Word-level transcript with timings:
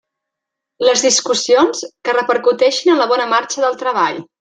Les 0.87 1.03
discussions 1.07 1.85
que 2.09 2.17
repercuteixin 2.21 2.95
en 2.97 3.03
la 3.05 3.11
bona 3.15 3.33
marxa 3.39 3.67
del 3.69 3.83
treball. 3.85 4.25